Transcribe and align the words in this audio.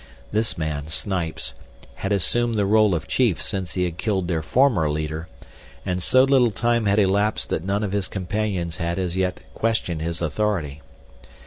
This 0.31 0.57
man, 0.57 0.87
Snipes, 0.87 1.53
had 1.93 2.11
assumed 2.11 2.55
the 2.55 2.65
role 2.65 2.95
of 2.95 3.07
chief 3.07 3.39
since 3.39 3.75
he 3.75 3.83
had 3.83 3.99
killed 3.99 4.27
their 4.27 4.41
former 4.41 4.89
leader, 4.89 5.27
and 5.85 6.01
so 6.01 6.23
little 6.23 6.49
time 6.49 6.87
had 6.87 6.97
elapsed 6.97 7.49
that 7.51 7.63
none 7.63 7.83
of 7.83 7.91
his 7.91 8.07
companions 8.07 8.77
had 8.77 8.97
as 8.97 9.15
yet 9.15 9.41
questioned 9.53 10.01
his 10.01 10.19
authority. 10.19 10.81